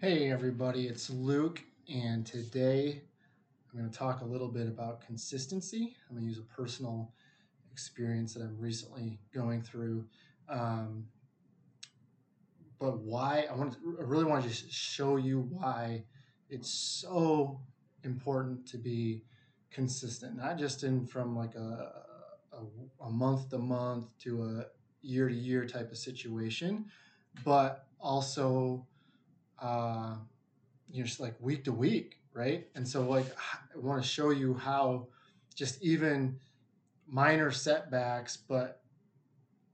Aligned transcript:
Hey, 0.00 0.30
everybody, 0.30 0.86
it's 0.86 1.10
Luke, 1.10 1.60
and 1.92 2.24
today 2.24 3.02
I'm 3.72 3.80
going 3.80 3.90
to 3.90 3.98
talk 3.98 4.20
a 4.20 4.24
little 4.24 4.46
bit 4.46 4.68
about 4.68 5.00
consistency. 5.00 5.96
I'm 6.08 6.14
going 6.14 6.22
to 6.22 6.28
use 6.28 6.38
a 6.38 6.54
personal 6.54 7.12
experience 7.72 8.34
that 8.34 8.42
I'm 8.42 8.56
recently 8.60 9.18
going 9.34 9.60
through. 9.60 10.04
Um, 10.48 11.04
but 12.78 13.00
why 13.00 13.48
I 13.50 13.56
want 13.56 13.72
to, 13.72 13.98
I 13.98 14.04
really 14.04 14.24
want 14.24 14.44
to 14.44 14.48
just 14.48 14.70
show 14.70 15.16
you 15.16 15.40
why 15.50 16.04
it's 16.48 16.70
so 16.70 17.60
important 18.04 18.68
to 18.68 18.78
be 18.78 19.24
consistent, 19.72 20.36
not 20.36 20.58
just 20.58 20.84
in 20.84 21.06
from 21.06 21.34
like 21.34 21.56
a, 21.56 22.04
a, 22.52 23.04
a 23.04 23.10
month 23.10 23.50
to 23.50 23.58
month 23.58 24.16
to 24.20 24.44
a 24.44 24.66
year 25.02 25.28
to 25.28 25.34
year 25.34 25.66
type 25.66 25.90
of 25.90 25.98
situation, 25.98 26.84
but 27.44 27.88
also 28.00 28.86
uh, 29.60 30.16
you 30.90 31.00
know, 31.00 31.06
just 31.06 31.20
like 31.20 31.34
week 31.40 31.64
to 31.64 31.72
week, 31.72 32.18
right? 32.32 32.66
And 32.74 32.86
so, 32.86 33.08
like, 33.08 33.26
I 33.74 33.78
want 33.78 34.02
to 34.02 34.08
show 34.08 34.30
you 34.30 34.54
how 34.54 35.08
just 35.54 35.82
even 35.82 36.38
minor 37.06 37.50
setbacks, 37.50 38.36
but 38.36 38.82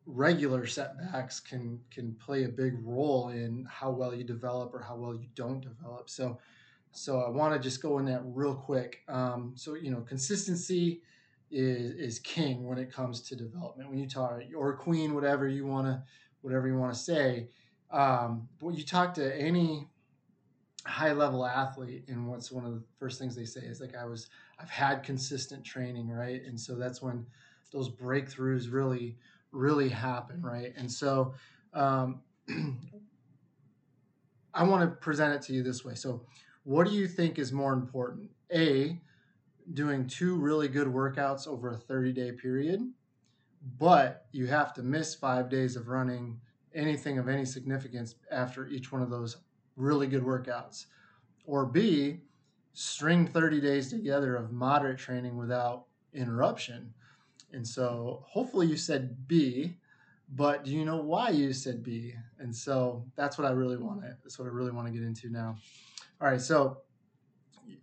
regular 0.06 0.66
setbacks 0.66 1.40
can 1.40 1.80
can 1.90 2.14
play 2.14 2.44
a 2.44 2.48
big 2.48 2.74
role 2.82 3.30
in 3.30 3.66
how 3.70 3.90
well 3.90 4.14
you 4.14 4.24
develop 4.24 4.74
or 4.74 4.82
how 4.82 4.96
well 4.96 5.14
you 5.14 5.26
don't 5.34 5.60
develop. 5.60 6.10
So, 6.10 6.38
so 6.92 7.20
I 7.20 7.28
want 7.28 7.54
to 7.54 7.60
just 7.60 7.82
go 7.82 7.98
in 7.98 8.04
that 8.06 8.22
real 8.24 8.54
quick. 8.54 9.02
Um, 9.08 9.52
so, 9.56 9.74
you 9.74 9.90
know, 9.90 10.00
consistency 10.00 11.02
is 11.50 11.92
is 11.92 12.18
king 12.18 12.66
when 12.66 12.78
it 12.78 12.92
comes 12.92 13.20
to 13.22 13.36
development. 13.36 13.88
When 13.88 13.98
you 13.98 14.08
talk 14.08 14.40
or 14.56 14.76
queen, 14.76 15.14
whatever 15.14 15.48
you 15.48 15.66
want 15.66 15.86
to, 15.86 16.02
whatever 16.42 16.66
you 16.66 16.76
want 16.76 16.94
to 16.94 16.98
say. 17.00 17.48
Um, 17.94 18.48
but 18.60 18.70
you 18.70 18.82
talk 18.82 19.14
to 19.14 19.40
any 19.40 19.86
high 20.84 21.12
level 21.12 21.46
athlete, 21.46 22.04
and 22.08 22.26
what's 22.28 22.50
one 22.50 22.64
of 22.64 22.72
the 22.72 22.82
first 22.98 23.20
things 23.20 23.36
they 23.36 23.44
say 23.44 23.60
is 23.60 23.80
like, 23.80 23.94
I 23.96 24.04
was, 24.04 24.28
I've 24.58 24.68
had 24.68 25.04
consistent 25.04 25.64
training, 25.64 26.08
right? 26.08 26.42
And 26.44 26.60
so 26.60 26.74
that's 26.74 27.00
when 27.00 27.24
those 27.72 27.88
breakthroughs 27.88 28.70
really, 28.72 29.16
really 29.52 29.88
happen, 29.88 30.42
right? 30.42 30.72
And 30.76 30.90
so 30.90 31.34
um, 31.72 32.20
I 34.54 34.64
want 34.64 34.82
to 34.82 34.96
present 34.96 35.34
it 35.34 35.42
to 35.42 35.52
you 35.52 35.62
this 35.62 35.84
way. 35.84 35.94
So, 35.94 36.26
what 36.64 36.88
do 36.88 36.94
you 36.94 37.06
think 37.06 37.38
is 37.38 37.52
more 37.52 37.72
important? 37.74 38.30
A, 38.52 39.00
doing 39.74 40.06
two 40.06 40.36
really 40.36 40.68
good 40.68 40.88
workouts 40.88 41.46
over 41.46 41.70
a 41.70 41.76
30 41.76 42.12
day 42.12 42.32
period, 42.32 42.80
but 43.78 44.26
you 44.32 44.46
have 44.46 44.72
to 44.74 44.82
miss 44.82 45.14
five 45.14 45.48
days 45.48 45.76
of 45.76 45.88
running 45.88 46.40
anything 46.74 47.18
of 47.18 47.28
any 47.28 47.44
significance 47.44 48.16
after 48.30 48.66
each 48.66 48.92
one 48.92 49.02
of 49.02 49.10
those 49.10 49.38
really 49.76 50.06
good 50.06 50.22
workouts. 50.22 50.86
Or 51.46 51.66
B, 51.66 52.20
string 52.72 53.26
30 53.26 53.60
days 53.60 53.90
together 53.90 54.34
of 54.36 54.52
moderate 54.52 54.98
training 54.98 55.36
without 55.36 55.84
interruption. 56.12 56.92
And 57.52 57.66
so 57.66 58.24
hopefully 58.26 58.66
you 58.66 58.76
said 58.76 59.28
B, 59.28 59.76
but 60.34 60.64
do 60.64 60.72
you 60.72 60.84
know 60.84 60.96
why 60.96 61.30
you 61.30 61.52
said 61.52 61.82
B? 61.82 62.14
And 62.38 62.54
so 62.54 63.06
that's 63.16 63.38
what 63.38 63.46
I 63.46 63.50
really 63.50 63.76
want 63.76 64.02
to 64.02 64.16
that's 64.22 64.38
what 64.38 64.46
I 64.46 64.48
really 64.48 64.72
want 64.72 64.86
to 64.88 64.92
get 64.92 65.02
into 65.02 65.30
now. 65.30 65.56
All 66.20 66.28
right, 66.28 66.40
so 66.40 66.78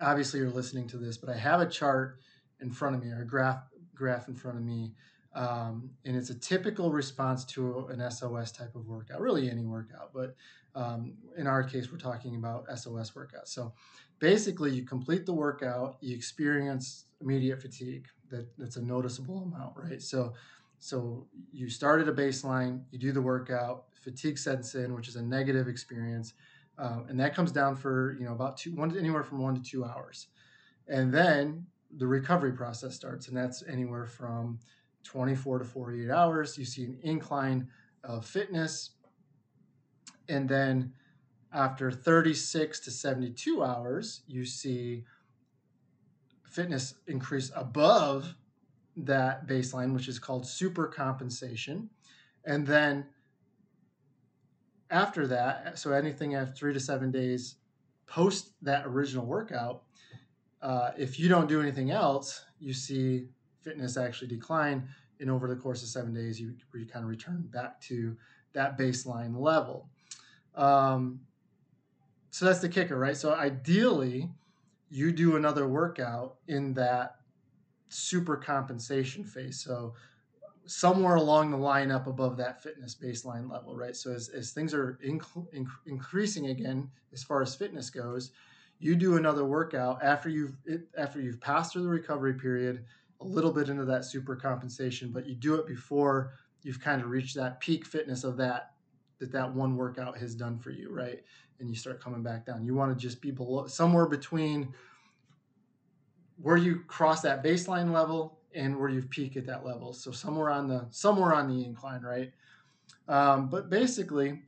obviously 0.02 0.40
you're 0.40 0.50
listening 0.50 0.88
to 0.90 0.98
this, 0.98 1.18
but 1.18 1.30
I 1.30 1.38
have 1.38 1.62
a 1.62 1.70
chart 1.70 2.20
in 2.60 2.72
front 2.72 2.96
of 2.96 3.04
me 3.04 3.10
or 3.12 3.22
a 3.22 3.28
graph 3.28 3.64
graph 3.96 4.28
in 4.28 4.36
front 4.36 4.58
of 4.58 4.64
me 4.64 4.94
um, 5.34 5.90
and 6.06 6.16
it's 6.16 6.30
a 6.30 6.36
typical 6.36 6.92
response 6.92 7.46
to 7.46 7.88
an 7.88 8.12
SOS 8.12 8.52
type 8.52 8.76
of 8.76 8.88
workout, 8.88 9.22
really 9.22 9.50
any 9.50 9.64
workout, 9.64 10.12
but 10.14 10.36
um, 10.76 11.14
in 11.38 11.48
our 11.48 11.64
case, 11.64 11.92
we're 11.92 11.98
talking 11.98 12.36
about 12.36 12.66
SOS 12.78 13.12
workouts. 13.12 13.48
So 13.48 13.74
basically, 14.20 14.72
you 14.72 14.84
complete 14.84 15.26
the 15.26 15.34
workout, 15.34 15.98
you 16.02 16.16
experience 16.16 17.06
immediate 17.22 17.62
fatigue. 17.62 18.08
That, 18.30 18.48
that's 18.58 18.78
a 18.78 18.82
noticeable 18.82 19.44
amount, 19.44 19.74
right? 19.76 20.02
So, 20.02 20.34
so 20.80 21.28
you 21.52 21.70
start 21.70 22.02
at 22.02 22.08
a 22.08 22.14
baseline, 22.14 22.84
you 22.92 22.98
do 22.98 23.12
the 23.12 23.22
workout, 23.22 23.86
fatigue 23.94 24.38
sets 24.38 24.76
in, 24.76 24.96
which 24.96 25.08
is 25.08 25.16
a 25.18 25.22
negative 25.22 25.68
experience, 25.68 26.34
um, 26.78 27.06
and 27.10 27.20
that 27.20 27.36
comes 27.36 27.52
down 27.52 27.76
for 27.76 28.16
you 28.20 28.26
know 28.26 28.32
about 28.32 28.58
two, 28.58 28.74
one 28.74 28.98
anywhere 28.98 29.24
from 29.24 29.40
one 29.40 29.54
to 29.54 29.62
two 29.62 29.86
hours, 29.86 30.28
and 30.88 31.14
then 31.14 31.66
the 31.98 32.08
recovery 32.08 32.54
process 32.54 32.96
starts, 32.96 33.28
and 33.28 33.36
that's 33.36 33.64
anywhere 33.68 34.06
from 34.06 34.58
24 35.04 35.60
to 35.60 35.66
48 35.66 36.10
hours. 36.10 36.58
You 36.58 36.66
see 36.66 36.84
an 36.86 36.98
incline 37.04 37.68
of 38.04 38.26
fitness. 38.26 38.92
And 40.30 40.48
then 40.48 40.94
after 41.54 41.92
36 41.92 42.80
to 42.82 42.92
72 42.92 43.64
hours, 43.64 44.22
you 44.28 44.46
see 44.46 45.06
fitness 46.50 46.96
increase 47.08 47.52
above 47.56 48.36
that 48.98 49.48
baseline, 49.48 49.94
which 49.94 50.08
is 50.08 50.20
called 50.20 50.46
super 50.46 50.88
compensation. 50.88 51.90
And 52.46 52.66
then 52.66 53.06
after 54.90 55.28
that, 55.28 55.80
so 55.80 55.92
anything 55.94 56.36
after 56.36 56.54
three 56.54 56.74
to 56.74 56.80
seven 56.80 57.12
days 57.12 57.56
post 58.06 58.52
that 58.62 58.86
original 58.86 59.26
workout, 59.26 59.84
uh, 60.62 60.92
if 60.98 61.20
you 61.20 61.30
don't 61.30 61.48
do 61.48 61.62
anything 61.62 61.92
else, 61.92 62.44
you 62.60 62.74
see 62.74 63.28
fitness 63.62 63.98
actually 63.98 64.28
decline. 64.28 64.88
And 65.20 65.30
over 65.30 65.48
the 65.48 65.56
course 65.56 65.84
of 65.84 65.90
seven 65.90 66.14
days, 66.14 66.40
you, 66.40 66.56
you 66.74 66.86
kind 66.86 67.04
of 67.04 67.10
return 67.10 67.48
back 67.52 67.80
to 67.82 68.18
that 68.54 68.78
baseline 68.78 69.40
level. 69.40 69.88
Um, 70.56 71.22
so 72.32 72.46
that's 72.46 72.60
the 72.60 72.70
kicker, 72.70 72.98
right? 72.98 73.16
So 73.16 73.34
ideally, 73.34 74.30
you 74.90 75.12
do 75.12 75.36
another 75.36 75.68
workout 75.68 76.36
in 76.48 76.74
that 76.74 77.18
super 77.90 78.36
compensation 78.36 79.24
phase. 79.24 79.60
So 79.60 79.94
somewhere 80.66 81.16
along 81.16 81.52
the 81.52 81.58
line 81.58 81.92
up 81.92 82.08
above 82.08 82.38
that 82.38 82.62
fitness 82.64 82.96
baseline 82.96 83.50
level, 83.52 83.76
right? 83.76 83.96
So 83.96 84.12
as, 84.12 84.30
as 84.30 84.52
things 84.52 84.74
are 84.74 85.00
inc- 85.06 85.48
inc- 85.54 85.68
increasing 85.86 86.48
again, 86.48 86.90
as 87.14 87.24
far 87.24 87.42
as 87.42 87.56
fitness 87.56 87.90
goes, 87.90 88.32
you 88.80 88.96
do 88.96 89.18
another 89.18 89.46
workout 89.46 90.02
after 90.02 90.30
you've 90.30 90.58
it, 90.66 90.82
after 90.98 91.22
you've 91.22 91.40
passed 91.40 91.74
through 91.74 91.84
the 91.84 91.90
recovery 91.90 92.34
period 92.34 92.86
a 93.22 93.26
little 93.26 93.52
bit 93.52 93.70
into 93.70 93.86
that 93.86 94.06
super 94.06 94.36
compensation, 94.36 95.12
but 95.12 95.28
you 95.28 95.36
do 95.36 95.56
it 95.56 95.68
before 95.68 96.34
you've 96.64 96.80
kind 96.80 97.02
of 97.02 97.10
reached 97.10 97.36
that 97.36 97.60
peak 97.60 97.86
fitness 97.86 98.24
of 98.24 98.38
that 98.38 98.72
that 99.20 99.32
that 99.32 99.54
one 99.54 99.76
workout 99.76 100.18
has 100.18 100.34
done 100.34 100.58
for 100.58 100.72
you, 100.72 100.92
right? 100.92 101.24
And 101.60 101.70
you 101.70 101.76
start 101.76 102.02
coming 102.02 102.24
back 102.24 102.46
down. 102.46 102.66
You 102.66 102.74
want 102.74 102.92
to 102.92 103.00
just 103.00 103.22
be 103.22 103.30
below 103.30 103.68
somewhere 103.68 104.08
between 104.08 104.74
where 106.42 106.58
you 106.58 106.80
cross 106.88 107.22
that 107.22 107.44
baseline 107.44 107.92
level 107.92 108.40
and 108.56 108.78
where 108.78 108.90
you 108.90 109.04
peak 109.04 109.38
at 109.38 109.46
that 109.46 109.64
level. 109.64 109.94
So 109.94 110.12
somewhere 110.12 110.50
on 110.50 110.68
the 110.68 110.88
somewhere 110.90 111.34
on 111.36 111.48
the 111.48 111.64
incline, 111.64 112.02
right? 112.02 112.32
Um, 113.08 113.48
but 113.48 113.70
basically, 113.70 114.42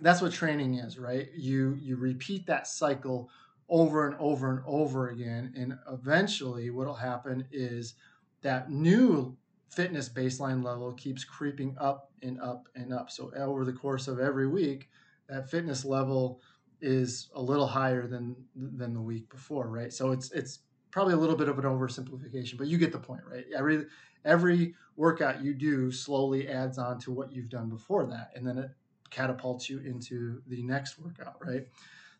that's 0.00 0.22
what 0.22 0.32
training 0.32 0.74
is, 0.74 0.98
right? 0.98 1.28
You 1.36 1.76
you 1.80 1.96
repeat 1.96 2.46
that 2.46 2.66
cycle 2.66 3.28
over 3.68 4.06
and 4.06 4.16
over 4.18 4.50
and 4.50 4.60
over 4.66 5.08
again. 5.08 5.52
And 5.56 5.78
eventually, 5.90 6.70
what 6.70 6.86
will 6.86 6.94
happen 6.94 7.46
is 7.50 7.94
that 8.42 8.70
new 8.70 9.36
fitness 9.70 10.08
baseline 10.08 10.64
level 10.64 10.92
keeps 10.92 11.24
creeping 11.24 11.76
up 11.78 12.10
and 12.22 12.40
up 12.40 12.68
and 12.74 12.92
up. 12.92 13.10
So, 13.10 13.32
over 13.36 13.64
the 13.64 13.72
course 13.72 14.08
of 14.08 14.20
every 14.20 14.46
week, 14.46 14.88
that 15.28 15.50
fitness 15.50 15.84
level 15.84 16.40
is 16.80 17.28
a 17.34 17.40
little 17.40 17.66
higher 17.66 18.06
than 18.06 18.36
than 18.54 18.94
the 18.94 19.00
week 19.00 19.28
before, 19.30 19.68
right? 19.68 19.92
So 19.92 20.12
it's 20.12 20.30
it's 20.32 20.60
probably 20.90 21.14
a 21.14 21.18
little 21.18 21.36
bit 21.36 21.48
of 21.48 21.58
an 21.58 21.64
oversimplification, 21.64 22.58
but 22.58 22.66
you 22.66 22.78
get 22.78 22.92
the 22.92 22.98
point, 22.98 23.22
right? 23.28 23.44
Every 23.54 23.86
every 24.24 24.74
workout 24.96 25.42
you 25.42 25.54
do 25.54 25.90
slowly 25.90 26.48
adds 26.48 26.78
on 26.78 26.98
to 27.00 27.12
what 27.12 27.32
you've 27.32 27.48
done 27.48 27.68
before 27.68 28.06
that, 28.06 28.30
and 28.34 28.46
then 28.46 28.58
it 28.58 28.70
catapults 29.10 29.70
you 29.70 29.78
into 29.80 30.42
the 30.48 30.62
next 30.62 30.98
workout, 30.98 31.36
right? 31.40 31.66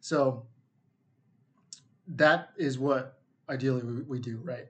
So 0.01 0.47
that 2.09 2.51
is 2.57 2.79
what 2.79 3.19
ideally 3.49 3.83
we, 3.83 4.03
we 4.03 4.19
do, 4.19 4.41
right? 4.43 4.67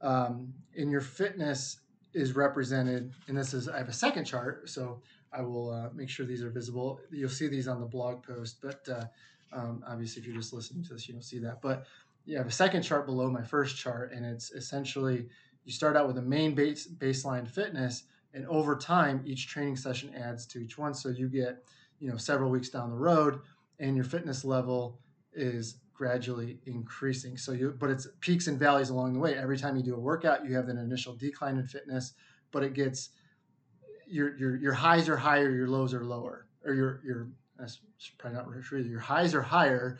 Um, 0.00 0.52
and 0.76 0.90
your 0.90 1.00
fitness 1.00 1.78
is 2.14 2.34
represented, 2.34 3.12
and 3.28 3.36
this 3.36 3.54
is, 3.54 3.68
I 3.68 3.78
have 3.78 3.88
a 3.88 3.92
second 3.92 4.24
chart, 4.24 4.68
so 4.68 5.00
I 5.32 5.42
will 5.42 5.70
uh, 5.70 5.88
make 5.94 6.08
sure 6.08 6.26
these 6.26 6.42
are 6.42 6.50
visible. 6.50 7.00
You'll 7.10 7.28
see 7.28 7.48
these 7.48 7.68
on 7.68 7.80
the 7.80 7.86
blog 7.86 8.22
post, 8.22 8.60
but 8.60 8.88
uh, 8.88 9.04
um, 9.52 9.84
obviously, 9.86 10.20
if 10.20 10.26
you're 10.26 10.36
just 10.36 10.52
listening 10.52 10.84
to 10.84 10.94
this, 10.94 11.06
you 11.06 11.14
don't 11.14 11.22
see 11.22 11.38
that. 11.40 11.62
But 11.62 11.86
you 12.24 12.36
have 12.36 12.46
a 12.46 12.52
second 12.52 12.82
chart 12.82 13.06
below 13.06 13.30
my 13.30 13.42
first 13.42 13.76
chart, 13.76 14.12
and 14.12 14.24
it's 14.24 14.50
essentially 14.52 15.28
you 15.64 15.72
start 15.72 15.96
out 15.96 16.06
with 16.06 16.18
a 16.18 16.22
main 16.22 16.54
base 16.54 16.86
baseline 16.86 17.48
fitness, 17.48 18.04
and 18.34 18.46
over 18.46 18.76
time, 18.76 19.22
each 19.24 19.48
training 19.48 19.76
session 19.76 20.14
adds 20.14 20.46
to 20.46 20.58
each 20.58 20.78
one. 20.78 20.94
So 20.94 21.08
you 21.08 21.28
get, 21.28 21.64
you 21.98 22.10
know, 22.10 22.16
several 22.16 22.50
weeks 22.50 22.68
down 22.68 22.90
the 22.90 22.96
road, 22.96 23.40
and 23.78 23.96
your 23.96 24.04
fitness 24.04 24.44
level 24.44 24.98
is 25.32 25.76
gradually 26.00 26.58
increasing. 26.64 27.36
So 27.36 27.52
you, 27.52 27.76
but 27.78 27.90
it's 27.90 28.08
peaks 28.20 28.46
and 28.46 28.58
valleys 28.58 28.88
along 28.88 29.12
the 29.12 29.20
way. 29.20 29.34
Every 29.34 29.58
time 29.58 29.76
you 29.76 29.82
do 29.82 29.94
a 29.94 30.00
workout, 30.00 30.46
you 30.46 30.56
have 30.56 30.70
an 30.70 30.78
initial 30.78 31.14
decline 31.14 31.58
in 31.58 31.66
fitness, 31.66 32.14
but 32.52 32.62
it 32.62 32.72
gets 32.72 33.10
your 34.08 34.34
your 34.38 34.56
your 34.56 34.72
highs 34.72 35.10
are 35.10 35.18
higher, 35.18 35.50
your 35.50 35.68
lows 35.68 35.92
are 35.92 36.02
lower, 36.02 36.46
or 36.64 36.72
your 36.72 37.02
your 37.04 37.28
that's 37.58 37.80
probably 38.16 38.38
not 38.38 38.62
true. 38.62 38.80
Your 38.80 38.98
highs 38.98 39.34
are 39.34 39.42
higher, 39.42 39.98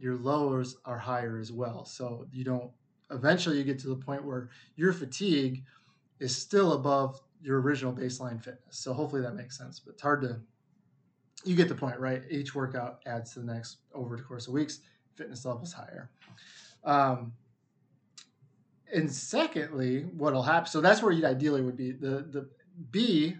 your 0.00 0.16
lows 0.16 0.78
are 0.84 0.98
higher 0.98 1.38
as 1.38 1.52
well. 1.52 1.84
So 1.84 2.26
you 2.32 2.42
don't. 2.42 2.72
Eventually, 3.12 3.56
you 3.56 3.62
get 3.62 3.78
to 3.80 3.88
the 3.88 3.94
point 3.94 4.24
where 4.24 4.50
your 4.74 4.92
fatigue 4.92 5.62
is 6.18 6.36
still 6.36 6.72
above 6.72 7.20
your 7.40 7.60
original 7.60 7.92
baseline 7.92 8.42
fitness. 8.42 8.78
So 8.78 8.92
hopefully 8.92 9.22
that 9.22 9.36
makes 9.36 9.56
sense. 9.56 9.78
But 9.78 9.92
it's 9.92 10.02
hard 10.02 10.22
to. 10.22 10.40
You 11.44 11.54
get 11.54 11.68
the 11.68 11.74
point, 11.76 12.00
right? 12.00 12.22
Each 12.28 12.52
workout 12.52 12.98
adds 13.06 13.32
to 13.34 13.40
the 13.40 13.46
next 13.46 13.76
over 13.94 14.16
the 14.16 14.24
course 14.24 14.48
of 14.48 14.54
weeks. 14.54 14.80
Fitness 15.16 15.44
levels 15.44 15.72
higher. 15.72 16.10
Um, 16.84 17.32
and 18.92 19.10
secondly, 19.10 20.02
what'll 20.16 20.42
happen? 20.42 20.68
So 20.68 20.80
that's 20.80 21.02
where 21.02 21.12
you 21.12 21.26
ideally 21.26 21.62
would 21.62 21.76
be 21.76 21.92
the 21.92 22.26
the 22.30 22.48
B. 22.90 23.36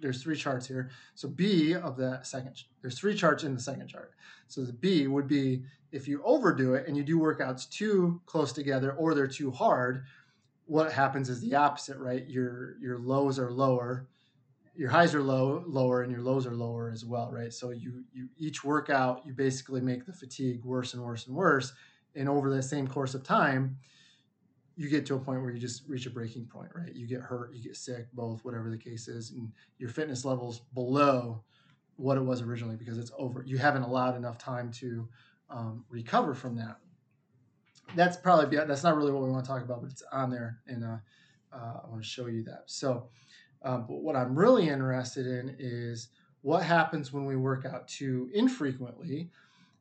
There's 0.00 0.22
three 0.22 0.36
charts 0.36 0.66
here. 0.66 0.90
So 1.14 1.28
B 1.28 1.74
of 1.74 1.96
the 1.96 2.20
second, 2.22 2.62
there's 2.82 2.98
three 2.98 3.14
charts 3.14 3.44
in 3.44 3.54
the 3.54 3.60
second 3.60 3.88
chart. 3.88 4.12
So 4.48 4.62
the 4.62 4.72
B 4.72 5.06
would 5.06 5.26
be 5.26 5.62
if 5.92 6.06
you 6.08 6.22
overdo 6.24 6.74
it 6.74 6.86
and 6.86 6.96
you 6.96 7.02
do 7.02 7.18
workouts 7.18 7.68
too 7.68 8.20
close 8.26 8.52
together 8.52 8.92
or 8.92 9.14
they're 9.14 9.26
too 9.26 9.50
hard. 9.50 10.04
What 10.66 10.92
happens 10.92 11.28
is 11.28 11.40
the 11.40 11.54
opposite, 11.54 11.98
right? 11.98 12.26
Your 12.28 12.76
your 12.80 12.98
lows 12.98 13.38
are 13.38 13.50
lower, 13.50 14.06
your 14.76 14.90
highs 14.90 15.14
are 15.14 15.22
low 15.22 15.62
lower, 15.66 16.02
and 16.02 16.10
your 16.10 16.22
lows 16.22 16.46
are 16.46 16.54
lower 16.54 16.90
as 16.90 17.04
well, 17.04 17.30
right? 17.30 17.52
So 17.52 17.70
you 17.70 18.04
you 18.12 18.28
each 18.36 18.64
workout 18.64 19.24
you 19.24 19.32
basically 19.32 19.80
make 19.80 20.06
the 20.06 20.12
fatigue 20.12 20.64
worse 20.64 20.94
and 20.94 21.02
worse 21.02 21.26
and 21.26 21.36
worse, 21.36 21.72
and 22.14 22.28
over 22.28 22.54
the 22.54 22.62
same 22.62 22.86
course 22.86 23.14
of 23.14 23.22
time 23.22 23.76
you 24.76 24.88
get 24.88 25.06
to 25.06 25.14
a 25.14 25.18
point 25.18 25.40
where 25.40 25.52
you 25.52 25.60
just 25.60 25.88
reach 25.88 26.06
a 26.06 26.10
breaking 26.10 26.46
point, 26.46 26.70
right? 26.74 26.94
You 26.94 27.06
get 27.06 27.20
hurt, 27.20 27.54
you 27.54 27.62
get 27.62 27.76
sick, 27.76 28.06
both, 28.12 28.44
whatever 28.44 28.70
the 28.70 28.78
case 28.78 29.06
is, 29.06 29.30
and 29.30 29.52
your 29.78 29.88
fitness 29.88 30.24
levels 30.24 30.62
below 30.74 31.44
what 31.96 32.16
it 32.16 32.22
was 32.22 32.42
originally 32.42 32.76
because 32.76 32.98
it's 32.98 33.12
over. 33.16 33.44
You 33.46 33.56
haven't 33.58 33.82
allowed 33.82 34.16
enough 34.16 34.36
time 34.36 34.72
to 34.72 35.08
um, 35.48 35.84
recover 35.88 36.34
from 36.34 36.56
that. 36.56 36.78
That's 37.94 38.16
probably 38.16 38.56
that's 38.56 38.82
not 38.82 38.96
really 38.96 39.12
what 39.12 39.22
we 39.22 39.30
want 39.30 39.44
to 39.44 39.48
talk 39.48 39.62
about, 39.62 39.82
but 39.82 39.90
it's 39.90 40.02
on 40.10 40.30
there, 40.30 40.58
and 40.66 40.82
uh, 40.82 40.96
uh, 41.52 41.80
I 41.84 41.88
want 41.88 42.02
to 42.02 42.08
show 42.08 42.26
you 42.26 42.42
that. 42.44 42.62
So, 42.66 43.08
um, 43.64 43.86
but 43.88 44.02
what 44.02 44.16
I'm 44.16 44.38
really 44.38 44.68
interested 44.68 45.26
in 45.26 45.56
is 45.58 46.08
what 46.42 46.62
happens 46.62 47.12
when 47.12 47.24
we 47.24 47.36
work 47.36 47.64
out 47.64 47.88
too 47.88 48.30
infrequently 48.34 49.30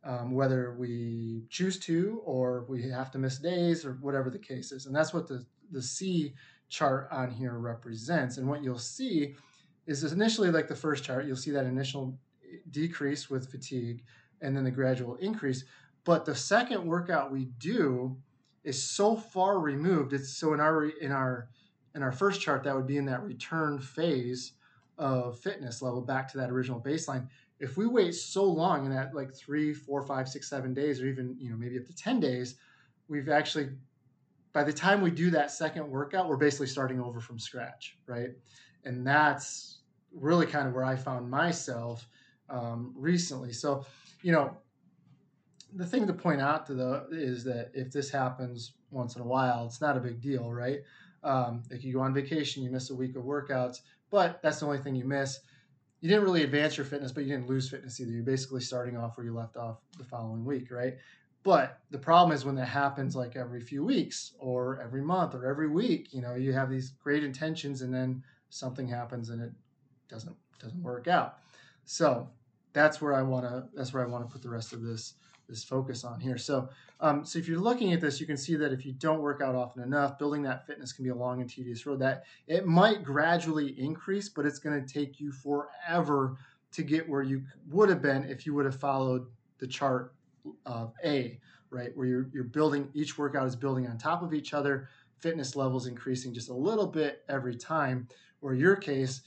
um, 0.06 0.32
whether 0.32 0.74
we 0.74 1.44
choose 1.50 1.80
to 1.80 2.22
or 2.26 2.66
we 2.68 2.90
have 2.90 3.12
to 3.12 3.18
miss 3.18 3.38
days 3.38 3.86
or 3.86 3.94
whatever 4.02 4.30
the 4.30 4.40
case 4.40 4.72
is. 4.72 4.86
And 4.86 4.96
that's 4.96 5.14
what 5.14 5.28
the, 5.28 5.46
the 5.72 5.82
C 5.82 6.34
chart 6.70 7.08
on 7.12 7.32
here 7.32 7.58
represents. 7.58 8.38
And 8.38 8.48
what 8.48 8.64
you'll 8.64 8.78
see 8.78 9.36
is 9.88 10.04
initially 10.12 10.52
like 10.52 10.68
the 10.68 10.76
first 10.76 11.04
chart, 11.04 11.26
you'll 11.26 11.36
see 11.36 11.52
that 11.52 11.66
initial 11.66 12.18
decrease 12.70 13.30
with 13.30 13.50
fatigue 13.50 14.04
and 14.42 14.56
then 14.56 14.64
the 14.64 14.72
gradual 14.72 15.16
increase. 15.16 15.64
But 16.04 16.26
the 16.26 16.36
second 16.36 16.86
workout 16.86 17.32
we 17.32 17.46
do 17.58 18.18
is 18.64 18.82
so 18.82 19.16
far 19.16 19.60
removed. 19.60 20.12
It's 20.14 20.30
so 20.30 20.54
in 20.54 20.60
our 20.60 20.86
in 20.86 21.12
our 21.12 21.48
in 21.96 22.04
our 22.04 22.12
first 22.12 22.42
chart 22.42 22.64
that 22.64 22.76
would 22.76 22.88
be 22.88 22.98
in 22.98 23.06
that 23.06 23.24
return 23.24 23.80
phase 23.80 24.54
of 24.98 25.40
fitness 25.40 25.82
level 25.82 26.02
back 26.02 26.28
to 26.32 26.38
that 26.38 26.50
original 26.50 26.80
baseline 26.80 27.28
if 27.64 27.78
we 27.78 27.86
wait 27.86 28.14
so 28.14 28.44
long 28.44 28.86
in 28.86 28.92
that 28.92 29.16
like 29.16 29.34
three, 29.34 29.74
four, 29.74 30.02
five, 30.02 30.28
six, 30.28 30.50
seven 30.50 30.74
days, 30.74 31.02
or 31.02 31.08
even 31.08 31.36
you 31.40 31.50
know 31.50 31.56
maybe 31.56 31.78
up 31.78 31.86
to 31.86 31.96
ten 31.96 32.20
days, 32.20 32.56
we've 33.08 33.30
actually 33.30 33.70
by 34.52 34.64
the 34.64 34.74
time 34.74 35.02
we 35.02 35.10
do 35.10 35.32
that 35.32 35.50
second 35.50 35.90
workout, 35.90 36.28
we're 36.28 36.36
basically 36.36 36.68
starting 36.68 37.00
over 37.00 37.22
from 37.22 37.40
scratch, 37.40 37.98
right? 38.06 38.32
And 38.84 39.08
that's 39.08 39.80
really 40.14 40.46
kind 40.46 40.68
of 40.68 40.74
where 40.74 40.84
I 40.84 40.96
found 40.96 41.30
myself 41.30 42.08
um, 42.50 42.94
recently. 42.96 43.52
So, 43.54 43.86
you 44.22 44.32
know, 44.32 44.58
the 45.74 45.86
thing 45.86 46.06
to 46.06 46.14
point 46.14 46.40
out 46.40 46.68
to 46.68 46.76
the 46.76 47.08
is 47.12 47.44
that 47.46 47.72
if 47.74 47.92
this 47.92 48.12
happens 48.12 48.74
once 48.92 49.16
in 49.16 49.22
a 49.24 49.26
while, 49.26 49.66
it's 49.66 49.82
not 49.82 49.98
a 49.98 50.02
big 50.02 50.22
deal, 50.22 50.52
right? 50.52 50.82
Um, 51.24 51.64
like 51.72 51.84
you 51.84 51.94
go 51.94 52.02
on 52.02 52.14
vacation, 52.14 52.64
you 52.64 52.72
miss 52.72 52.90
a 52.90 52.96
week 52.96 53.16
of 53.16 53.24
workouts, 53.24 53.82
but 54.10 54.42
that's 54.42 54.60
the 54.60 54.66
only 54.66 54.80
thing 54.80 54.96
you 54.96 55.06
miss 55.06 55.40
you 56.04 56.10
didn't 56.10 56.26
really 56.26 56.44
advance 56.44 56.76
your 56.76 56.86
fitness, 56.86 57.14
but 57.14 57.24
you 57.24 57.30
didn't 57.30 57.48
lose 57.48 57.70
fitness 57.70 57.98
either. 58.02 58.12
You're 58.12 58.24
basically 58.24 58.60
starting 58.60 58.98
off 58.98 59.16
where 59.16 59.26
you 59.26 59.34
left 59.34 59.56
off 59.56 59.78
the 59.98 60.04
following 60.04 60.44
week, 60.44 60.70
right? 60.70 60.98
But 61.44 61.80
the 61.92 61.98
problem 61.98 62.36
is 62.36 62.44
when 62.44 62.56
that 62.56 62.68
happens 62.68 63.16
like 63.16 63.38
every 63.38 63.62
few 63.62 63.86
weeks 63.86 64.34
or 64.38 64.82
every 64.82 65.02
month 65.02 65.34
or 65.34 65.46
every 65.46 65.70
week, 65.70 66.14
you 66.14 66.22
know, 66.22 66.36
you 66.36 66.52
have 66.52 66.70
these 66.70 66.90
great 66.90 67.24
intentions 67.24 67.84
and 67.84 67.94
then 67.94 68.22
something 68.50 68.86
happens 68.86 69.30
and 69.30 69.42
it 69.42 69.54
doesn't 70.10 70.36
doesn't 70.60 70.84
work 70.84 71.08
out. 71.08 71.38
So 71.86 72.28
that's 72.74 73.02
where 73.02 73.14
I 73.14 73.22
want 73.22 73.46
to 73.46 73.70
that's 73.74 73.94
where 73.94 74.04
I 74.04 74.08
want 74.08 74.28
to 74.28 74.32
put 74.32 74.42
the 74.42 74.50
rest 74.50 74.74
of 74.74 74.82
this 74.82 75.14
this 75.48 75.64
focus 75.64 76.04
on 76.04 76.20
here. 76.20 76.38
So, 76.38 76.70
um, 77.00 77.26
so 77.26 77.38
if 77.40 77.48
you're 77.48 77.60
looking 77.60 77.94
at 77.94 78.02
this, 78.02 78.20
you 78.20 78.26
can 78.26 78.38
see 78.38 78.56
that 78.56 78.72
if 78.72 78.86
you 78.86 78.94
don't 78.94 79.22
work 79.22 79.42
out 79.42 79.56
often 79.56 79.84
enough, 79.84 80.18
building 80.18 80.44
that 80.44 80.66
fitness 80.66 80.94
can 80.94 81.04
be 81.04 81.10
a 81.10 81.16
long 81.16 81.42
and 81.42 81.50
tedious 81.50 81.86
road. 81.86 82.00
That 82.00 82.24
it 82.48 82.66
might 82.66 83.04
gradually 83.04 83.80
increase, 83.80 84.30
but 84.30 84.46
it's 84.46 84.60
going 84.60 84.84
to 84.84 84.94
take 84.94 85.20
you 85.20 85.32
forever 85.32 86.38
to 86.72 86.84
get 86.84 87.08
where 87.08 87.22
you 87.22 87.44
would 87.70 87.90
have 87.90 88.02
been 88.02 88.24
if 88.24 88.46
you 88.46 88.54
would 88.54 88.66
have 88.66 88.80
followed 88.80 89.28
the 89.60 89.68
chart 89.68 90.14
of 90.66 90.94
A, 91.06 91.40
right? 91.70 91.96
Where 91.96 92.08
you're 92.08 92.30
you're 92.34 92.44
building 92.46 92.90
each 92.94 93.18
workout 93.18 93.48
is 93.48 93.56
building 93.56 93.88
on 93.88 93.98
top 93.98 94.24
of 94.24 94.34
each 94.34 94.54
other, 94.54 94.88
fitness 95.20 95.56
levels 95.56 95.88
increasing 95.88 96.34
just 96.34 96.50
a 96.50 96.54
little 96.54 96.88
bit 96.88 97.24
every 97.30 97.56
time. 97.56 98.08
Or 98.42 98.54
your 98.54 98.76
case, 98.76 99.22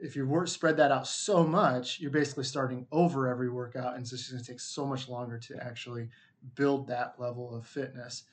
if 0.00 0.16
you 0.16 0.26
work, 0.26 0.48
spread 0.48 0.76
that 0.76 0.90
out 0.92 1.06
so 1.06 1.44
much, 1.44 2.00
you're 2.00 2.10
basically 2.10 2.44
starting 2.44 2.86
over 2.92 3.28
every 3.28 3.50
workout, 3.50 3.94
and 3.94 4.02
it's 4.02 4.10
just 4.10 4.30
going 4.30 4.42
to 4.42 4.50
take 4.50 4.60
so 4.60 4.86
much 4.86 5.08
longer 5.08 5.38
to 5.38 5.56
actually 5.62 6.08
build 6.54 6.86
that 6.88 7.14
level 7.18 7.54
of 7.54 7.66
fitness. 7.66 8.24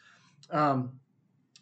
Um, 0.51 0.99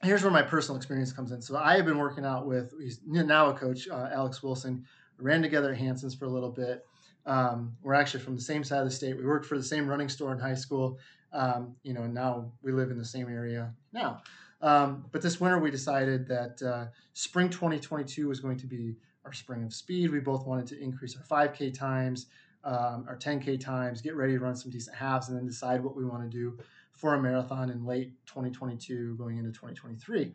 here's 0.01 0.23
where 0.23 0.31
my 0.31 0.41
personal 0.41 0.77
experience 0.77 1.13
comes 1.13 1.31
in. 1.31 1.41
So 1.41 1.57
I 1.57 1.75
have 1.77 1.85
been 1.85 1.97
working 1.97 2.25
out 2.25 2.45
with 2.45 2.73
he's 2.79 2.99
now 3.05 3.49
a 3.49 3.53
coach, 3.53 3.87
uh, 3.87 4.09
Alex 4.11 4.43
Wilson. 4.43 4.85
We 5.17 5.25
ran 5.25 5.41
together 5.41 5.71
at 5.71 5.77
Hansons 5.77 6.15
for 6.15 6.25
a 6.25 6.29
little 6.29 6.51
bit. 6.51 6.85
Um, 7.25 7.77
we're 7.81 7.93
actually 7.93 8.23
from 8.23 8.35
the 8.35 8.41
same 8.41 8.63
side 8.63 8.79
of 8.79 8.85
the 8.85 8.91
state. 8.91 9.17
We 9.17 9.25
worked 9.25 9.45
for 9.45 9.57
the 9.57 9.63
same 9.63 9.87
running 9.87 10.09
store 10.09 10.33
in 10.33 10.39
high 10.39 10.55
school. 10.55 10.99
Um, 11.31 11.75
you 11.83 11.93
know, 11.93 12.05
now 12.05 12.51
we 12.61 12.71
live 12.71 12.91
in 12.91 12.97
the 12.97 13.05
same 13.05 13.29
area 13.29 13.73
now. 13.93 14.21
Um, 14.61 15.05
but 15.11 15.21
this 15.21 15.39
winter, 15.39 15.59
we 15.59 15.71
decided 15.71 16.27
that 16.27 16.61
uh, 16.61 16.85
spring 17.13 17.49
2022 17.49 18.27
was 18.27 18.39
going 18.39 18.57
to 18.57 18.67
be 18.67 18.95
our 19.25 19.33
spring 19.33 19.63
of 19.63 19.73
speed. 19.73 20.11
We 20.11 20.19
both 20.19 20.45
wanted 20.45 20.67
to 20.67 20.81
increase 20.81 21.15
our 21.15 21.23
5K 21.23 21.73
times, 21.73 22.27
um, 22.63 23.05
our 23.07 23.17
10K 23.17 23.59
times, 23.59 24.01
get 24.01 24.15
ready 24.15 24.33
to 24.33 24.39
run 24.39 24.55
some 24.55 24.71
decent 24.71 24.95
halves, 24.95 25.29
and 25.29 25.37
then 25.37 25.45
decide 25.45 25.83
what 25.83 25.95
we 25.95 26.05
want 26.05 26.23
to 26.23 26.29
do 26.29 26.57
for 26.91 27.15
a 27.15 27.21
marathon 27.21 27.69
in 27.69 27.85
late 27.85 28.13
2022 28.25 29.15
going 29.15 29.37
into 29.37 29.51
2023. 29.51 30.33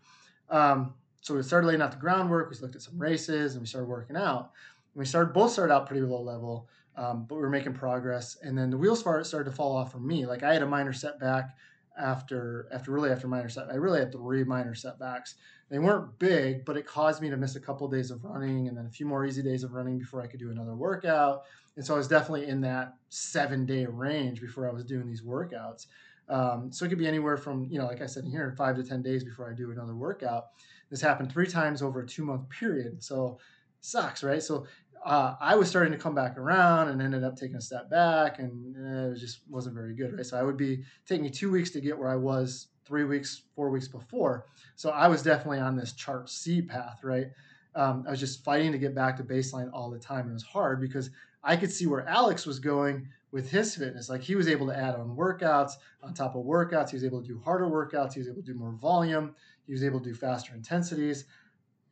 Um, 0.51 0.95
so 1.21 1.35
we 1.35 1.43
started 1.43 1.67
laying 1.67 1.83
out 1.83 1.93
the 1.93 1.99
groundwork. 1.99 2.51
We 2.51 2.57
looked 2.59 2.77
at 2.77 2.83
some 2.83 2.99
races 2.99 3.55
and 3.55 3.63
we 3.63 3.67
started 3.67 3.89
working 3.89 4.17
out. 4.17 4.53
And 4.95 5.01
we 5.01 5.05
started 5.05 5.33
both 5.33 5.53
started 5.53 5.73
out 5.73 5.87
pretty 5.87 6.03
low 6.03 6.21
level, 6.21 6.69
um, 6.97 7.27
but 7.29 7.37
we 7.37 7.43
were 7.43 7.51
making 7.51 7.75
progress. 7.75 8.37
And 8.43 8.57
then 8.57 8.71
the 8.71 8.77
wheels 8.77 9.01
started 9.01 9.45
to 9.45 9.53
fall 9.53 9.77
off 9.77 9.93
for 9.93 10.01
me. 10.01 10.27
Like 10.27 10.43
I 10.43 10.53
had 10.53 10.63
a 10.63 10.67
minor 10.67 10.93
setback 10.93 11.57
after 11.99 12.69
after 12.73 12.93
really 12.93 13.11
after 13.11 13.29
minor 13.29 13.49
set. 13.49 13.69
I 13.71 13.75
really 13.75 14.01
had 14.01 14.13
three 14.13 14.45
minor 14.45 14.75
setbacks. 14.75 15.35
They 15.71 15.79
weren't 15.79 16.19
big, 16.19 16.65
but 16.65 16.77
it 16.77 16.87
caused 16.87 17.21
me 17.21 17.29
to 17.31 17.37
miss 17.37 17.57
a 17.57 17.61
couple 17.61 17.87
of 17.87 17.93
days 17.93 18.11
of 18.11 18.25
running 18.25 18.69
and 18.69 18.77
then 18.77 18.87
a 18.87 18.91
few 18.91 19.07
more 19.07 19.27
easy 19.27 19.43
days 19.43 19.65
of 19.65 19.73
running 19.73 19.99
before 19.99 20.23
I 20.23 20.27
could 20.27 20.41
do 20.41 20.51
another 20.51 20.75
workout. 20.75 21.43
And 21.77 21.85
so 21.85 21.95
I 21.95 21.99
was 21.99 22.09
definitely 22.09 22.47
in 22.47 22.61
that 22.63 22.95
seven 23.11 23.67
day 23.67 23.87
range 23.87 24.41
before 24.41 24.69
I 24.69 24.73
was 24.73 24.85
doing 24.85 25.07
these 25.07 25.23
workouts. 25.23 25.87
Um, 26.29 26.73
so 26.73 26.85
it 26.85 26.89
could 26.89 26.99
be 26.99 27.07
anywhere 27.07 27.37
from, 27.37 27.67
you 27.71 27.79
know, 27.79 27.87
like 27.87 28.03
I 28.03 28.07
said 28.07 28.25
in 28.25 28.31
here, 28.31 28.55
five 28.57 28.77
to 28.77 28.83
10 28.83 29.03
days 29.03 29.25
before 29.25 29.51
I 29.51 29.55
do 29.55 29.71
another 29.71 29.95
workout. 29.95 30.47
This 30.91 31.01
happened 31.01 31.31
three 31.31 31.47
times 31.47 31.83
over 31.83 32.01
a 32.01 32.07
two 32.07 32.25
month 32.25 32.49
period. 32.49 33.03
So 33.03 33.39
sucks, 33.81 34.23
right? 34.23 34.43
So 34.43 34.67
uh, 35.05 35.35
I 35.41 35.55
was 35.55 35.69
starting 35.69 35.93
to 35.93 35.99
come 35.99 36.15
back 36.15 36.37
around 36.37 36.89
and 36.89 37.01
ended 37.01 37.25
up 37.25 37.37
taking 37.37 37.57
a 37.57 37.61
step 37.61 37.89
back, 37.89 38.39
and 38.39 38.77
eh, 38.77 39.15
it 39.15 39.19
just 39.19 39.41
wasn't 39.49 39.75
very 39.75 39.95
good, 39.95 40.15
right? 40.15 40.27
So 40.27 40.39
I 40.39 40.43
would 40.43 40.57
be 40.57 40.83
taking 41.07 41.25
me 41.25 41.31
two 41.31 41.51
weeks 41.51 41.71
to 41.71 41.81
get 41.81 41.97
where 41.97 42.09
I 42.09 42.17
was 42.17 42.69
three 42.89 43.05
weeks, 43.05 43.43
four 43.55 43.69
weeks 43.69 43.87
before. 43.87 44.47
So 44.75 44.91
I 44.91 45.07
was 45.07 45.23
definitely 45.23 45.61
on 45.61 45.77
this 45.77 45.93
chart 45.93 46.29
C 46.31 46.63
path, 46.63 47.05
right? 47.05 47.27
Um, 47.75 48.05
I 48.09 48.11
was 48.11 48.19
just 48.19 48.43
fighting 48.43 48.73
to 48.73 48.79
get 48.79 48.95
back 48.95 49.17
to 49.19 49.23
baseline 49.23 49.71
all 49.73 49.91
the 49.91 49.99
time. 49.99 50.29
It 50.29 50.33
was 50.33 50.43
hard 50.43 50.81
because 50.81 51.11
I 51.45 51.55
could 51.57 51.71
see 51.71 51.87
where 51.87 52.09
Alex 52.09 52.47
was 52.47 52.59
going 52.59 53.07
with 53.31 53.51
his 53.51 53.77
fitness. 53.77 54.09
Like 54.09 54.23
he 54.23 54.35
was 54.35 54.49
able 54.49 54.67
to 54.69 54.77
add 54.77 54.95
on 54.95 55.15
workouts 55.15 55.73
on 56.03 56.15
top 56.15 56.35
of 56.35 56.45
workouts. 56.45 56.89
He 56.91 56.97
was 56.97 57.05
able 57.05 57.21
to 57.21 57.29
do 57.29 57.41
harder 57.45 57.67
workouts. 57.67 58.15
He 58.15 58.21
was 58.21 58.29
able 58.29 58.43
to 58.43 58.53
do 58.53 58.59
more 58.59 58.73
volume. 58.73 59.35
He 59.67 59.73
was 59.73 59.85
able 59.85 60.01
to 60.01 60.09
do 60.09 60.15
faster 60.15 60.55
intensities. 60.55 61.27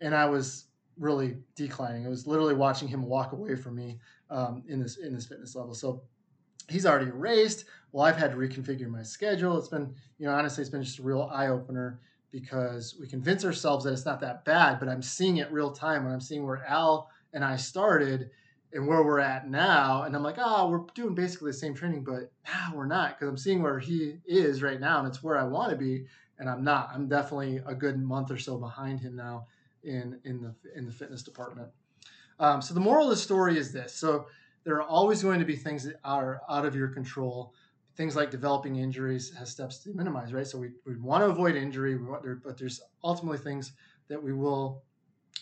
And 0.00 0.14
I 0.14 0.24
was 0.24 0.64
really 0.98 1.36
declining. 1.54 2.04
It 2.04 2.08
was 2.08 2.26
literally 2.26 2.54
watching 2.54 2.88
him 2.88 3.02
walk 3.02 3.32
away 3.32 3.54
from 3.54 3.76
me 3.76 3.98
um, 4.30 4.62
in 4.66 4.80
this 4.82 4.96
in 4.96 5.14
this 5.14 5.26
fitness 5.26 5.54
level. 5.54 5.74
So 5.74 6.02
he's 6.68 6.86
already 6.86 7.06
erased. 7.06 7.64
Well, 7.92 8.04
I've 8.04 8.16
had 8.16 8.32
to 8.32 8.36
reconfigure 8.36 8.88
my 8.88 9.02
schedule. 9.02 9.56
It's 9.58 9.68
been, 9.68 9.94
you 10.18 10.26
know, 10.26 10.32
honestly, 10.32 10.62
it's 10.62 10.70
been 10.70 10.82
just 10.82 10.98
a 10.98 11.02
real 11.02 11.30
eye 11.32 11.48
opener 11.48 12.00
because 12.30 12.94
we 13.00 13.06
convince 13.06 13.44
ourselves 13.44 13.84
that 13.84 13.92
it's 13.92 14.04
not 14.04 14.20
that 14.20 14.44
bad, 14.44 14.78
but 14.78 14.88
I'm 14.88 15.02
seeing 15.02 15.38
it 15.38 15.50
real 15.50 15.70
time 15.70 16.04
when 16.04 16.12
I'm 16.12 16.20
seeing 16.20 16.44
where 16.44 16.64
Al 16.66 17.08
and 17.32 17.44
I 17.44 17.56
started. 17.56 18.30
and 18.72 18.86
where 18.86 19.02
we're 19.02 19.20
at 19.20 19.48
now. 19.48 20.02
And 20.02 20.14
I'm 20.14 20.22
like, 20.22 20.36
oh, 20.38 20.68
we're 20.68 20.84
doing 20.94 21.14
basically 21.14 21.50
the 21.50 21.56
same 21.56 21.74
training, 21.74 22.04
but 22.04 22.30
now 22.44 22.72
we're 22.74 22.86
not 22.86 23.14
because 23.18 23.28
I'm 23.28 23.38
seeing 23.38 23.62
where 23.62 23.78
he 23.78 24.18
is 24.26 24.62
right 24.62 24.80
now 24.80 24.98
and 24.98 25.08
it's 25.08 25.22
where 25.22 25.38
I 25.38 25.44
want 25.44 25.70
to 25.70 25.76
be. 25.76 26.06
And 26.38 26.50
I'm 26.50 26.62
not. 26.62 26.90
I'm 26.92 27.08
definitely 27.08 27.62
a 27.64 27.74
good 27.74 27.98
month 27.98 28.30
or 28.30 28.36
so 28.36 28.58
behind 28.58 29.00
him 29.00 29.16
now 29.16 29.46
in 29.82 30.20
in 30.24 30.42
the 30.42 30.54
in 30.74 30.84
the 30.84 30.92
fitness 30.92 31.22
department. 31.22 31.68
Um, 32.38 32.60
so 32.60 32.74
the 32.74 32.80
moral 32.80 33.04
of 33.04 33.10
the 33.10 33.16
story 33.16 33.56
is 33.56 33.72
this: 33.72 33.94
so 33.94 34.26
there 34.66 34.74
are 34.74 34.82
always 34.82 35.22
going 35.22 35.38
to 35.38 35.44
be 35.44 35.54
things 35.54 35.84
that 35.84 35.94
are 36.02 36.42
out 36.50 36.66
of 36.66 36.74
your 36.74 36.88
control. 36.88 37.54
Things 37.96 38.16
like 38.16 38.32
developing 38.32 38.76
injuries 38.76 39.32
has 39.38 39.48
steps 39.48 39.78
to 39.84 39.90
minimize, 39.94 40.32
right? 40.32 40.46
So 40.46 40.58
we, 40.58 40.70
we 40.84 40.96
want 40.96 41.22
to 41.22 41.30
avoid 41.30 41.54
injury, 41.54 41.96
but 41.96 42.58
there's 42.58 42.80
ultimately 43.04 43.38
things 43.38 43.72
that 44.08 44.20
we 44.20 44.32
will 44.32 44.82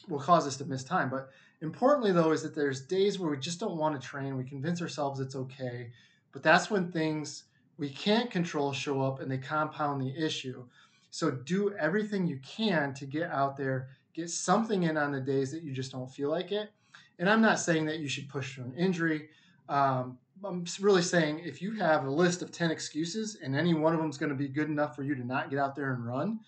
will 0.08 0.20
cause 0.20 0.46
us 0.46 0.58
to 0.58 0.66
miss 0.66 0.84
time. 0.84 1.08
But 1.08 1.30
importantly, 1.62 2.12
though, 2.12 2.32
is 2.32 2.42
that 2.42 2.54
there's 2.54 2.82
days 2.82 3.18
where 3.18 3.30
we 3.30 3.38
just 3.38 3.58
don't 3.58 3.78
want 3.78 3.98
to 3.98 4.06
train. 4.06 4.36
We 4.36 4.44
convince 4.44 4.82
ourselves 4.82 5.20
it's 5.20 5.34
okay, 5.34 5.90
but 6.32 6.42
that's 6.42 6.70
when 6.70 6.92
things 6.92 7.44
we 7.78 7.88
can't 7.88 8.30
control 8.30 8.74
show 8.74 9.00
up 9.00 9.20
and 9.20 9.30
they 9.30 9.38
compound 9.38 10.02
the 10.02 10.14
issue. 10.22 10.66
So 11.10 11.30
do 11.30 11.72
everything 11.76 12.26
you 12.26 12.40
can 12.46 12.92
to 12.94 13.06
get 13.06 13.30
out 13.30 13.56
there, 13.56 13.88
get 14.12 14.28
something 14.28 14.82
in 14.82 14.98
on 14.98 15.12
the 15.12 15.20
days 15.20 15.50
that 15.52 15.62
you 15.62 15.72
just 15.72 15.92
don't 15.92 16.12
feel 16.12 16.28
like 16.28 16.52
it. 16.52 16.70
And 17.18 17.28
I'm 17.28 17.42
not 17.42 17.60
saying 17.60 17.86
that 17.86 17.98
you 17.98 18.08
should 18.08 18.28
push 18.28 18.54
through 18.54 18.64
an 18.64 18.74
injury. 18.74 19.28
Um, 19.68 20.18
I'm 20.42 20.64
really 20.80 21.02
saying 21.02 21.40
if 21.44 21.62
you 21.62 21.72
have 21.72 22.04
a 22.04 22.10
list 22.10 22.42
of 22.42 22.50
10 22.50 22.70
excuses 22.70 23.38
and 23.42 23.54
any 23.54 23.72
one 23.72 23.94
of 23.94 24.00
them 24.00 24.10
is 24.10 24.18
going 24.18 24.30
to 24.30 24.36
be 24.36 24.48
good 24.48 24.68
enough 24.68 24.96
for 24.96 25.02
you 25.02 25.14
to 25.14 25.24
not 25.24 25.50
get 25.50 25.58
out 25.58 25.74
there 25.74 25.92
and 25.92 26.04
run, 26.04 26.40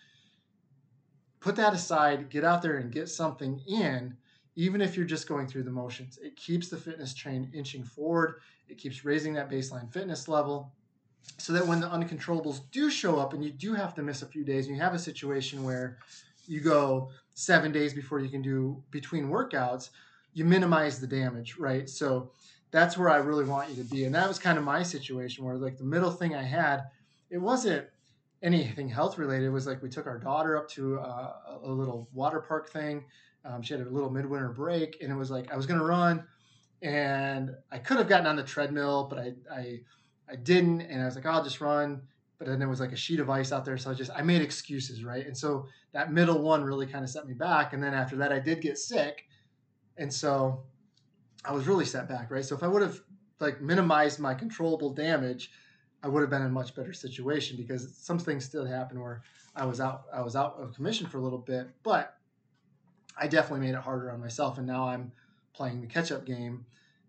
put 1.40 1.56
that 1.56 1.72
aside, 1.72 2.28
get 2.28 2.44
out 2.44 2.62
there 2.62 2.78
and 2.78 2.92
get 2.92 3.08
something 3.08 3.60
in, 3.66 4.16
even 4.56 4.80
if 4.80 4.96
you're 4.96 5.06
just 5.06 5.28
going 5.28 5.46
through 5.46 5.62
the 5.62 5.70
motions. 5.70 6.18
It 6.20 6.36
keeps 6.36 6.68
the 6.68 6.76
fitness 6.76 7.14
train 7.14 7.50
inching 7.54 7.84
forward, 7.84 8.40
it 8.68 8.78
keeps 8.78 9.04
raising 9.04 9.34
that 9.34 9.50
baseline 9.50 9.92
fitness 9.92 10.28
level. 10.28 10.72
So 11.38 11.52
that 11.52 11.66
when 11.66 11.80
the 11.80 11.88
uncontrollables 11.88 12.60
do 12.70 12.88
show 12.88 13.18
up 13.18 13.32
and 13.32 13.44
you 13.44 13.50
do 13.50 13.74
have 13.74 13.94
to 13.94 14.02
miss 14.02 14.22
a 14.22 14.26
few 14.26 14.44
days, 14.44 14.66
and 14.66 14.76
you 14.76 14.82
have 14.82 14.94
a 14.94 14.98
situation 14.98 15.64
where 15.64 15.98
you 16.46 16.60
go 16.60 17.10
seven 17.34 17.72
days 17.72 17.92
before 17.92 18.20
you 18.20 18.28
can 18.28 18.42
do 18.42 18.82
between 18.90 19.28
workouts, 19.28 19.90
you 20.36 20.44
minimize 20.44 21.00
the 21.00 21.06
damage, 21.06 21.56
right? 21.56 21.88
So 21.88 22.30
that's 22.70 22.98
where 22.98 23.08
I 23.08 23.16
really 23.16 23.46
want 23.46 23.70
you 23.70 23.82
to 23.82 23.88
be. 23.88 24.04
And 24.04 24.14
that 24.14 24.28
was 24.28 24.38
kind 24.38 24.58
of 24.58 24.64
my 24.64 24.82
situation 24.82 25.46
where 25.46 25.56
like 25.56 25.78
the 25.78 25.84
middle 25.84 26.10
thing 26.10 26.34
I 26.34 26.42
had, 26.42 26.82
it 27.30 27.38
wasn't 27.38 27.86
anything 28.42 28.86
health 28.86 29.16
related. 29.16 29.46
It 29.46 29.50
was 29.50 29.66
like 29.66 29.82
we 29.82 29.88
took 29.88 30.06
our 30.06 30.18
daughter 30.18 30.58
up 30.58 30.68
to 30.72 30.96
a, 30.96 31.58
a 31.62 31.70
little 31.70 32.06
water 32.12 32.40
park 32.40 32.70
thing. 32.70 33.02
Um, 33.46 33.62
she 33.62 33.72
had 33.72 33.86
a 33.86 33.88
little 33.88 34.10
midwinter 34.10 34.50
break, 34.50 34.98
and 35.00 35.10
it 35.10 35.14
was 35.14 35.30
like 35.30 35.50
I 35.50 35.56
was 35.56 35.64
going 35.64 35.80
to 35.80 35.86
run, 35.86 36.22
and 36.82 37.52
I 37.72 37.78
could 37.78 37.96
have 37.96 38.08
gotten 38.08 38.26
on 38.26 38.36
the 38.36 38.42
treadmill, 38.42 39.06
but 39.08 39.18
I, 39.18 39.32
I 39.50 39.80
I 40.28 40.36
didn't, 40.36 40.82
and 40.82 41.00
I 41.00 41.06
was 41.06 41.14
like, 41.14 41.24
oh, 41.24 41.30
I'll 41.30 41.44
just 41.44 41.62
run. 41.62 42.02
But 42.38 42.46
then 42.46 42.58
there 42.58 42.68
was 42.68 42.80
like 42.80 42.92
a 42.92 42.96
sheet 42.96 43.20
of 43.20 43.30
ice 43.30 43.52
out 43.52 43.64
there, 43.64 43.78
so 43.78 43.90
I 43.90 43.94
just 43.94 44.10
I 44.14 44.20
made 44.20 44.42
excuses, 44.42 45.02
right? 45.02 45.26
And 45.26 45.34
so 45.36 45.66
that 45.92 46.12
middle 46.12 46.42
one 46.42 46.62
really 46.62 46.86
kind 46.86 47.04
of 47.04 47.08
set 47.10 47.26
me 47.26 47.32
back. 47.32 47.72
And 47.72 47.82
then 47.82 47.94
after 47.94 48.16
that, 48.16 48.32
I 48.32 48.38
did 48.38 48.60
get 48.60 48.76
sick, 48.76 49.24
and 49.98 50.12
so 50.12 50.64
I 51.44 51.52
was 51.52 51.66
really 51.66 51.84
set 51.84 52.08
back, 52.08 52.30
right? 52.30 52.44
So 52.44 52.54
if 52.54 52.62
I 52.62 52.68
would 52.68 52.82
have 52.82 53.00
like 53.40 53.60
minimized 53.60 54.18
my 54.18 54.34
controllable 54.34 54.90
damage, 54.90 55.50
I 56.02 56.08
would 56.08 56.20
have 56.20 56.30
been 56.30 56.42
in 56.42 56.48
a 56.48 56.50
much 56.50 56.74
better 56.74 56.92
situation 56.92 57.56
because 57.56 57.96
some 57.96 58.18
things 58.18 58.44
still 58.44 58.64
happened 58.64 59.00
where 59.00 59.22
I 59.54 59.64
was 59.64 59.80
out 59.80 60.04
I 60.12 60.22
was 60.22 60.36
out 60.36 60.56
of 60.58 60.74
commission 60.74 61.06
for 61.06 61.18
a 61.18 61.22
little 61.22 61.38
bit, 61.38 61.68
but 61.82 62.16
I 63.18 63.28
definitely 63.28 63.66
made 63.66 63.74
it 63.74 63.80
harder 63.80 64.10
on 64.10 64.20
myself 64.20 64.58
and 64.58 64.66
now 64.66 64.88
I'm 64.88 65.12
playing 65.54 65.80
the 65.80 65.86
catch 65.86 66.12
up 66.12 66.26
game 66.26 66.66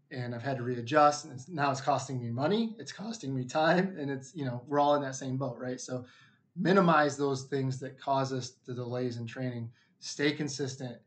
and 0.10 0.34
I've 0.34 0.44
had 0.44 0.58
to 0.58 0.64
readjust 0.64 1.26
and 1.26 1.34
it's, 1.34 1.50
now 1.50 1.70
it's 1.70 1.82
costing 1.82 2.20
me 2.20 2.30
money, 2.30 2.76
it's 2.80 2.94
costing 2.94 3.36
me 3.36 3.44
time 3.44 3.96
and 4.00 4.10
it's 4.10 4.34
you 4.36 4.46
know, 4.46 4.64
we're 4.68 4.80
all 4.80 4.96
in 4.96 5.02
that 5.02 5.16
same 5.16 5.38
boat, 5.38 5.58
right? 5.60 5.82
So 5.82 6.06
minimize 6.56 7.18
those 7.18 7.44
things 7.44 7.80
that 7.80 8.00
cause 8.00 8.32
us 8.32 8.52
the 8.66 8.74
delays 8.74 9.18
in 9.18 9.28
training, 9.28 9.70
stay 10.00 10.32
consistent 10.32 10.98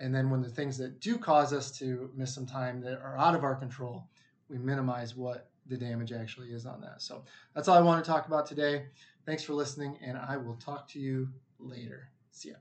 and 0.00 0.14
then 0.14 0.30
when 0.30 0.42
the 0.42 0.48
things 0.48 0.76
that 0.78 1.00
do 1.00 1.18
cause 1.18 1.52
us 1.52 1.70
to 1.78 2.10
miss 2.14 2.34
some 2.34 2.46
time 2.46 2.80
that 2.82 3.00
are 3.00 3.18
out 3.18 3.34
of 3.34 3.44
our 3.44 3.54
control, 3.54 4.08
we 4.48 4.58
minimize 4.58 5.16
what 5.16 5.50
the 5.66 5.76
damage 5.76 6.12
actually 6.12 6.52
is 6.52 6.66
on 6.66 6.80
that. 6.80 7.02
So 7.02 7.24
that's 7.54 7.68
all 7.68 7.76
I 7.76 7.80
want 7.80 8.04
to 8.04 8.10
talk 8.10 8.26
about 8.26 8.46
today. 8.46 8.86
Thanks 9.24 9.42
for 9.42 9.54
listening, 9.54 9.98
and 10.04 10.16
I 10.16 10.36
will 10.36 10.56
talk 10.56 10.88
to 10.90 11.00
you 11.00 11.28
later. 11.58 12.10
See 12.30 12.50
ya. 12.50 12.56